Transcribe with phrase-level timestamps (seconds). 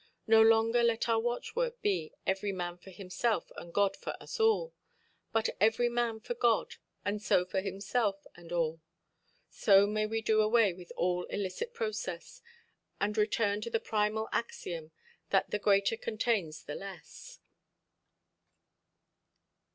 [0.25, 4.73] No longer let our watchword be, "Every man for himself, and God for us all",
[5.31, 8.81] but "Every man for God, and so for himself and all".
[9.51, 12.41] So may we do away with all illicit process,
[12.99, 14.89] and return to the primal axiom
[15.29, 17.39] that "the greater contains the less".